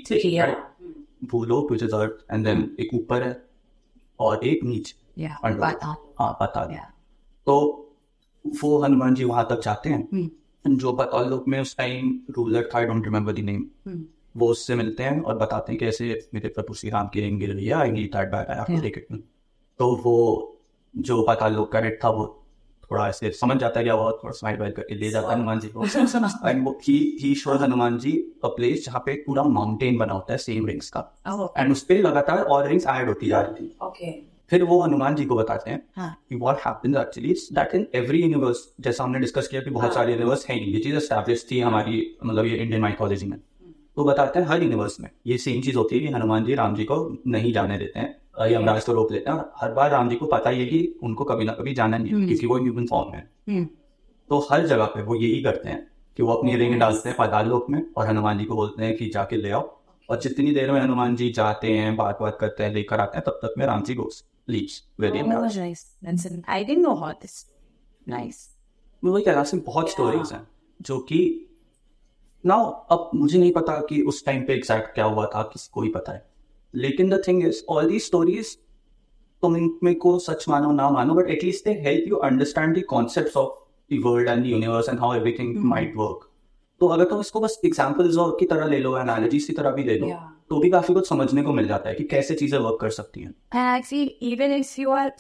Bhulok 1.27 1.71
which 1.73 1.83
is 1.83 1.95
earth 1.95 2.25
and 2.33 2.45
then 2.45 2.77
एक 2.81 2.95
ऊपर 2.95 3.23
है 3.23 3.35
और 4.21 4.45
एक 4.47 4.65
नीचे. 4.65 4.95
हाँ 6.19 6.33
पता 6.41 6.69
Yeah. 6.71 6.91
तो 7.47 7.55
वो 8.63 8.79
हनुमान 8.83 9.15
जी 9.15 9.25
वहाँ 9.25 9.47
तक 9.51 9.61
जाते 9.65 9.91
हैं 9.91 10.09
Hmm. 10.11 10.79
जो 10.79 10.93
पाताल 10.93 11.29
लोक 11.31 11.49
में 11.49 11.61
उस 11.61 11.77
टाइम 11.77 12.21
रूलर 12.31 12.69
था 12.75 12.79
I 12.79 12.85
don't 12.85 13.05
remember 13.05 13.33
the 13.33 13.39
name. 13.39 13.67
वो 14.37 14.49
उससे 14.49 14.75
मिलते 14.75 15.03
हैं 15.03 15.23
और 15.23 15.39
बताते 15.39 15.73
हैं 15.73 15.79
कि 15.79 15.87
ऐसे 15.87 16.29
मेरे 16.35 16.49
प्रभु 16.49 16.75
श्री 16.75 16.91
राम 16.91 17.09
की 17.09 17.21
रिंग 17.21 17.41
गिर 17.41 17.57
है 17.57 17.71
I 17.71 17.91
need 17.91 18.17
that 18.17 18.29
back 18.29 18.51
I 18.51 18.57
have 18.57 18.77
to 18.77 18.83
take 18.83 18.97
it 18.97 19.25
तो 19.79 19.97
वो 19.97 20.53
जो 20.97 21.23
पाताल 21.23 21.55
लोक 21.55 21.73
का 21.73 21.79
हेड 21.79 21.99
था 22.05 22.09
वो 22.09 22.43
थोड़ा 22.91 23.09
ऐसे 23.09 23.31
समझ 23.31 23.57
जाता 23.57 23.81
है 23.81 23.85
क्या 23.85 23.95
वो 23.95 24.13
थोड़ा 24.13 24.31
स्माइल 24.31 24.59
वाइल 24.59 24.73
करके 24.73 24.95
ले 24.95 25.11
जाता 25.11 25.29
है 25.29 25.35
हनुमान 25.35 25.61
जी 25.61 25.69
को। 25.69 25.85
एंड 26.49 26.65
वो 26.65 26.81
he 26.89 27.19
he 27.21 27.35
shows 27.35 27.63
Hanuman 27.63 27.99
ji 27.99 28.33
a 28.45 28.49
place 28.49 28.87
जहाँ 28.87 29.03
पे 29.07 29.15
पूरा 29.27 29.43
माउंटेन 29.43 29.97
बना 29.97 30.13
होता 30.13 30.33
है 30.33 30.39
सेम 30.39 30.67
रिंग्स 30.67 30.91
का। 30.91 31.17
Oh. 31.29 31.49
एंड 31.59 31.73
उस 31.73 31.83
पर 31.83 31.95
लगातार 31.95 32.39
और 32.39 32.69
रिंग्स 32.69 32.87
ऐड 32.87 33.09
होती 33.09 33.27
जा 33.27 33.41
रही 33.41 33.69
थी। 33.69 34.33
फिर 34.51 34.63
वो 34.63 34.83
हनुमान 34.83 35.15
जी 35.15 35.25
को 35.25 35.37
बताते 35.37 35.71
हैं 35.71 35.89
हाँ. 35.97 36.23
कि 36.33 36.37
happens 36.39 36.97
actually 36.97 37.31
is 37.33 37.59
that 37.59 37.75
in 37.75 38.05
every 38.05 38.33
universe 38.33 38.59
जैसा 38.81 39.05
हमने 39.05 39.19
डिस्कस 39.19 39.49
किया 39.49 39.63
कि 39.63 39.71
बहुत 39.71 39.95
सारे 39.95 40.13
यूनिवर्स 40.13 40.49
हैं 40.49 40.61
ये 40.61 40.81
चीज़ 40.81 40.97
एस्टैब्लिश 40.97 41.49
थी 41.51 41.61
हमारी 41.61 42.17
मतलब 42.27 42.47
ये 42.47 42.57
इंडियन 42.57 42.83
माइथोलॉजी 42.83 43.27
में। 43.27 43.41
तो 43.97 44.05
बताते 44.05 44.39
हैं 44.39 44.47
हर 44.47 44.63
यूनिवर्स 44.63 45.01
में। 45.01 45.09
ये 45.27 45.39
सेम 45.39 45.61
चीज़ 45.63 45.77
होती 45.77 45.99
है 45.99 46.07
कि 46.07 46.13
हनुमान 46.13 46.45
जी 46.45 46.55
राम 46.55 46.75
जी 46.75 46.85
को 46.85 47.17
नहीं 47.27 47.53
जाने 47.53 47.79
देते 47.79 47.99
हैं 48.01 48.15
यमराज 48.51 48.85
को 48.85 48.93
रोक 48.93 49.13
लेते 49.13 49.31
हैं 49.31 49.37
और 49.39 49.53
हर 49.57 49.73
बार 49.73 49.91
राम 49.91 50.09
जी 50.09 50.17
को 50.17 50.27
पता 50.27 50.51
ही 50.51 50.61
है 50.61 50.67
कि 50.67 50.99
उनको 51.03 51.25
कभी 51.25 51.45
ना 51.45 51.53
कभी 51.53 51.75
जाना 51.75 51.99
नहीं 51.99 52.13
है 52.13 52.27
क्योंकि 52.27 52.47
वो 52.47 52.57
ह्यूमन 52.57 52.87
फॉर्म 52.87 53.15
है. 53.15 53.31
तो 54.31 54.39
हर 54.53 54.67
जगह 54.67 54.85
पे 54.85 55.03
वो 55.03 55.15
यही 55.15 55.43
करते 55.43 55.69
हैं 55.69 55.91
कि 56.17 56.23
वो 56.23 56.33
अपनी 56.33 56.57
रिंग 56.57 56.79
डालते 56.81 57.09
हैं 57.09 57.19
पाताल 57.19 57.49
लोक 57.49 57.71
में 57.71 57.87
और 57.97 58.07
हनुमान 58.07 58.39
जी 58.39 58.45
को 58.45 58.55
बोलते 58.55 58.85
हैं 58.85 58.97
कि 58.97 59.09
जाके 59.09 59.37
ले 59.37 59.51
आओ। 59.51 59.79
और 60.11 60.21
जितनी 60.21 60.53
देर 60.53 60.73
में 60.73 60.81
हनुमान 60.81 61.17
जी 61.17 61.31
जाते 61.31 61.73
हैं 61.73 61.97
बात 61.97 62.19
बात 62.21 62.37
करते 62.41 62.65
हैं 62.65 62.75
लेकर 62.75 63.01
आते 63.01 63.19
हैं 63.19 63.25
तब 63.27 63.39
तक 63.45 63.55
में 63.59 63.67
राम 63.67 63.83
जी 63.83 63.95
गोस 63.95 64.25
लीव्स 64.49 64.83
रहा 69.33 69.45
बहुत 69.55 69.91
स्टोरीज 69.91 70.33
हैं 70.33 70.49
जो 70.83 70.99
कि 70.99 71.47
ना 72.47 72.55
अब 72.91 73.11
मुझे 73.15 73.39
नहीं 73.39 73.53
पता 73.53 73.73
कि 73.73 74.03
उस 74.03 74.25
टाइम 74.27 74.43
पे 74.43 74.55
एग्जैक्ट 74.55 74.95
क्या 74.95 75.05
हुआ 75.05 75.27
था 75.27 75.43
किसी 75.43 75.71
को 75.73 75.83
ही 75.83 75.89
पता 75.89 76.13
है। 76.13 76.31
लेकिन 76.75 77.11
the 77.11 77.23
thing 77.29 77.47
is 77.47 77.63
all 77.69 77.91
the 77.91 77.99
stories 77.99 78.59
तुम 79.43 79.57
इनमें 79.57 79.95
को 79.95 80.19
सच 80.19 80.49
मानो 80.49 80.73
ना 80.73 80.91
मानो 80.91 81.15
but 81.15 81.31
at least 81.31 81.65
they 81.65 81.71
help 81.71 82.09
you 82.09 82.17
understand 82.17 82.79
the 82.79 82.83
concepts 82.85 83.37
of 83.37 83.59
the 83.95 84.03
world 84.05 84.29
and 84.29 84.47
universe 84.47 84.89
and 84.89 85.01
how 85.01 85.15
everything 85.15 85.57
might 85.57 85.95
work 85.97 86.31
तो 86.81 86.87
अगर 86.87 87.05
तुम 87.05 87.21
इसको 87.21 87.41
बस 87.41 87.61
एग्जाम्पल्स 87.65 88.17
की 88.19 88.47
तरह 88.47 88.67
ले 88.67 88.79
लो 88.79 88.99
एनालॉजीज 88.99 89.45
की 89.45 89.53
तरह 89.53 89.71
भी 89.71 89.85
ले 89.85 89.99
लो 89.99 90.07
Yeah. 90.07 90.21
तो 90.51 90.59
भी 90.59 90.71
काफ़ी 90.71 90.95
कुछ 90.95 91.09
समझने 91.09 91.43
को 91.43 91.53
मिल 91.53 91.69
जाता 91.69 91.89
है 91.89 91.95
कि 91.95 92.05
कैसे 92.05 92.35
चीज़ें 92.35 92.59
वर्क 92.59 92.79
कर 92.81 92.91
सकती 92.91 93.21
हैं। 93.21 93.35
And 93.55 93.85
I 93.85 93.89
feel 93.89 94.33
even 94.33 94.53
if 94.59 94.79
you 94.79 94.93
are 94.99 95.11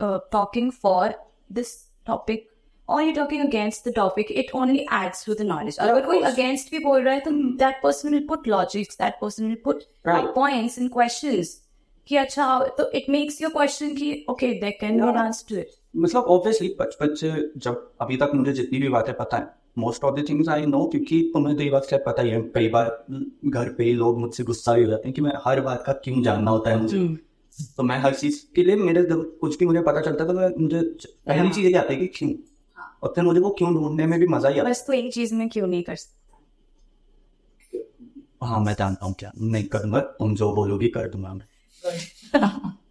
uh, 0.00 0.18
talking 0.34 0.70
for 0.84 1.14
और 2.88 3.02
you 3.02 3.12
talking 3.12 3.44
against 3.46 3.88
the 3.88 3.92
topic 3.94 4.32
it 4.32 4.50
only 4.54 4.86
adds 4.94 5.24
to 5.26 5.34
the 5.34 5.42
knowledge 5.42 5.78
अगर 5.78 6.04
कोई 6.06 6.20
अगेंस्ट 6.22 6.70
भी 6.70 6.78
बोल 6.78 7.02
रहा 7.02 7.14
है 7.14 7.20
तो 7.20 7.30
that 7.64 7.80
person 7.82 8.08
will 8.08 8.26
put 8.28 8.48
logics 8.48 8.98
that 8.98 9.14
person 9.20 9.46
will 9.46 9.56
put 9.64 9.82
points 10.08 10.78
and 10.78 10.90
questions 10.92 11.60
कि 12.08 12.16
अच्छा 12.16 12.58
तो 12.78 12.90
इट 12.90 13.10
मेक्स 13.10 13.42
योर 13.42 13.52
क्वेश्चन 13.52 13.94
कि 13.94 14.24
okay 14.30 14.52
there 14.60 14.76
can 14.80 15.00
be 15.02 15.18
answer 15.18 15.54
to 15.54 15.60
it 15.60 15.70
मतलब 15.96 16.24
ऑब्वियसली 16.24 16.74
बचपन 16.80 17.14
से 17.14 17.30
जब 17.56 17.90
अभी 18.00 18.16
तक 18.16 18.30
मुझे 18.34 18.52
जितनी 18.52 18.78
भी 18.78 18.88
बातें 18.88 19.14
पता 19.14 19.36
है 19.36 19.48
most 19.78 20.04
of 20.04 20.20
the 20.20 20.24
things 20.28 20.48
I 20.48 20.66
know 20.66 20.84
क्योंकि 20.84 21.20
तुम्हें 21.34 21.56
तो 21.56 21.62
ये 21.62 21.70
बात 21.70 21.86
क्या 21.88 21.98
पता 22.06 22.22
ही 22.22 22.30
है 22.30 22.40
कई 22.54 22.68
बार 22.68 23.06
घर 23.46 23.68
पे 23.68 23.92
लोग 23.92 24.18
मुझसे 24.18 24.44
गुस्सा 24.44 24.74
भी 24.74 24.84
हो 24.84 24.90
जाते 24.90 25.08
हैं 25.08 25.14
कि 25.14 25.20
मैं 25.20 25.32
हर 25.44 25.60
बात 25.60 25.82
का 25.86 25.92
क्यों 26.04 26.22
जानना 26.22 26.50
होता 26.50 26.70
है 26.70 26.80
मुझे। 26.82 26.98
तो 27.76 27.82
मैं 27.82 27.98
हर 27.98 28.14
चीज़ 28.14 28.40
के 28.56 28.62
लिए 28.62 28.76
मेरे 28.76 29.02
कुछ 29.12 29.58
भी 29.58 29.66
मुझे 29.66 29.82
पता 29.82 30.00
चलता 30.00 30.24
है 30.24 30.30
तो 30.50 30.60
मुझे 30.62 30.80
पहली 31.26 31.50
चीज़ 31.50 31.66
ये 31.66 31.72
आती 31.72 31.94
है 31.94 32.00
कि 32.00 32.06
क्यों? 32.06 32.30
और 33.06 33.12
फिर 33.14 33.24
मुझे 33.24 33.40
वो 33.40 33.50
क्यों 33.58 33.72
ढूँढने 33.74 34.06
में 34.06 34.18
भी 34.20 34.26
मज़ा 34.26 34.48
ही 34.48 34.60
बस 34.60 34.84
तो 34.86 34.92
एक 34.92 35.12
चीज़ 35.14 35.34
में 35.34 35.48
क्यों 35.48 35.66
नहीं 35.66 35.82
कर 35.82 35.96
सकता? 35.96 36.14
हाँ 38.42 38.60
मैं 38.60 38.74
जानता 38.78 39.06
हूँ 39.06 39.14
क्या। 39.18 39.30
नहीं 39.40 39.64
करूँगा 39.64 40.00
तुम 40.18 40.34
जो 40.34 40.52
बोलोगी 40.54 40.88
कर 40.88 41.08
दूँगा 41.08 41.34
मैं। 41.34 41.46